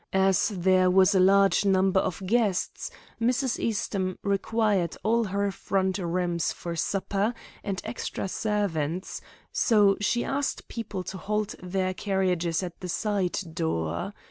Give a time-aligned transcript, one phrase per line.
[0.13, 2.89] As there was a large number of guests,
[3.21, 3.59] Mrs.
[3.59, 11.03] Eastham required all her front rooms for supper and extra servants, so she asked people
[11.03, 14.11] to halt their carriages at the side door.